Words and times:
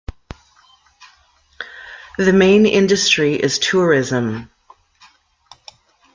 The 2.17 2.33
main 2.33 2.65
industry 2.65 3.35
is 3.35 3.59
tourism. 3.59 4.49